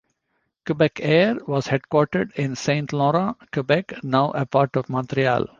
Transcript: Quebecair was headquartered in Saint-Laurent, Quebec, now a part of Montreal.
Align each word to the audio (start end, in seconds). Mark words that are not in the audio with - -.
Quebecair 0.65 1.47
was 1.47 1.67
headquartered 1.67 2.33
in 2.33 2.55
Saint-Laurent, 2.55 3.37
Quebec, 3.51 4.03
now 4.03 4.31
a 4.31 4.47
part 4.47 4.75
of 4.75 4.89
Montreal. 4.89 5.45